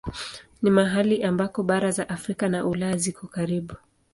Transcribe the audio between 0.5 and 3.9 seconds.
Ni mahali ambako bara za Afrika na Ulaya ziko karibu.